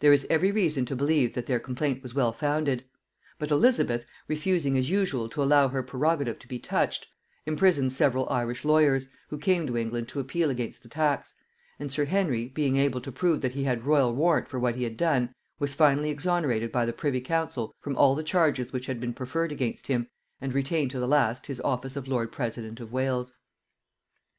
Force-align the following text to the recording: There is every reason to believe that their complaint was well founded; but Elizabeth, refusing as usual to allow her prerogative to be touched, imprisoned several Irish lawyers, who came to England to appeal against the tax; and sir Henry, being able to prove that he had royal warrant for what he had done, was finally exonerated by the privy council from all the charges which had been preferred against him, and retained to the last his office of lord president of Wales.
There 0.00 0.14
is 0.14 0.26
every 0.30 0.50
reason 0.50 0.86
to 0.86 0.96
believe 0.96 1.34
that 1.34 1.44
their 1.44 1.60
complaint 1.60 2.02
was 2.02 2.14
well 2.14 2.32
founded; 2.32 2.86
but 3.38 3.50
Elizabeth, 3.50 4.06
refusing 4.26 4.78
as 4.78 4.88
usual 4.88 5.28
to 5.28 5.42
allow 5.42 5.68
her 5.68 5.82
prerogative 5.82 6.38
to 6.38 6.48
be 6.48 6.58
touched, 6.58 7.06
imprisoned 7.44 7.92
several 7.92 8.26
Irish 8.30 8.64
lawyers, 8.64 9.08
who 9.28 9.36
came 9.36 9.66
to 9.66 9.76
England 9.76 10.08
to 10.08 10.20
appeal 10.20 10.48
against 10.48 10.82
the 10.82 10.88
tax; 10.88 11.34
and 11.78 11.92
sir 11.92 12.06
Henry, 12.06 12.46
being 12.48 12.78
able 12.78 13.02
to 13.02 13.12
prove 13.12 13.42
that 13.42 13.52
he 13.52 13.64
had 13.64 13.84
royal 13.84 14.14
warrant 14.14 14.48
for 14.48 14.58
what 14.58 14.74
he 14.76 14.84
had 14.84 14.96
done, 14.96 15.34
was 15.58 15.74
finally 15.74 16.08
exonerated 16.08 16.72
by 16.72 16.86
the 16.86 16.92
privy 16.94 17.20
council 17.20 17.74
from 17.78 17.94
all 17.98 18.14
the 18.14 18.22
charges 18.24 18.72
which 18.72 18.86
had 18.86 18.98
been 19.00 19.12
preferred 19.12 19.52
against 19.52 19.86
him, 19.86 20.08
and 20.40 20.54
retained 20.54 20.90
to 20.90 20.98
the 20.98 21.06
last 21.06 21.44
his 21.44 21.60
office 21.60 21.94
of 21.94 22.08
lord 22.08 22.32
president 22.32 22.80
of 22.80 22.90
Wales. 22.90 23.34